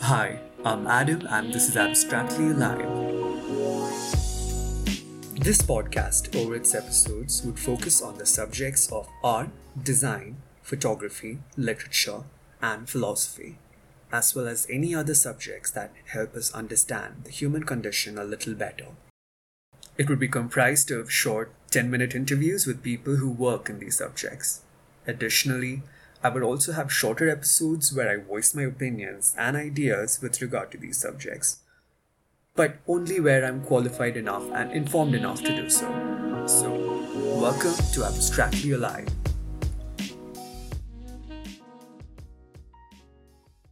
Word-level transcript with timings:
Hi, 0.00 0.38
I'm 0.64 0.86
Adam, 0.86 1.26
and 1.30 1.52
this 1.52 1.68
is 1.68 1.76
Abstractly 1.76 2.50
Alive. 2.50 2.78
This 5.34 5.62
podcast, 5.62 6.34
over 6.36 6.54
its 6.54 6.74
episodes, 6.74 7.42
would 7.44 7.58
focus 7.58 8.02
on 8.02 8.18
the 8.18 8.26
subjects 8.26 8.90
of 8.92 9.08
art, 9.22 9.48
design, 9.82 10.36
photography, 10.62 11.38
literature, 11.56 12.24
and 12.60 12.88
philosophy, 12.88 13.56
as 14.12 14.34
well 14.34 14.46
as 14.46 14.66
any 14.70 14.94
other 14.94 15.14
subjects 15.14 15.70
that 15.70 15.92
help 16.06 16.34
us 16.34 16.52
understand 16.52 17.24
the 17.24 17.30
human 17.30 17.64
condition 17.64 18.18
a 18.18 18.24
little 18.24 18.54
better. 18.54 18.88
It 19.96 20.08
would 20.08 20.18
be 20.18 20.28
comprised 20.28 20.90
of 20.90 21.10
short 21.10 21.52
10 21.70 21.90
minute 21.90 22.14
interviews 22.14 22.66
with 22.66 22.82
people 22.82 23.16
who 23.16 23.30
work 23.30 23.70
in 23.70 23.78
these 23.78 23.98
subjects. 23.98 24.60
Additionally, 25.06 25.82
I 26.24 26.30
would 26.30 26.42
also 26.42 26.72
have 26.72 26.90
shorter 26.90 27.28
episodes 27.28 27.92
where 27.92 28.08
I 28.08 28.16
voice 28.16 28.54
my 28.54 28.62
opinions 28.62 29.34
and 29.38 29.58
ideas 29.58 30.20
with 30.22 30.40
regard 30.40 30.70
to 30.70 30.78
these 30.78 30.96
subjects, 30.96 31.58
but 32.56 32.78
only 32.88 33.20
where 33.20 33.44
I'm 33.44 33.60
qualified 33.60 34.16
enough 34.16 34.50
and 34.54 34.72
informed 34.72 35.14
enough 35.14 35.42
to 35.42 35.54
do 35.54 35.68
so. 35.68 35.86
So, 36.46 36.70
welcome 37.38 37.74
to 37.92 38.04
Abstractly 38.04 38.70
Alive. 38.70 39.23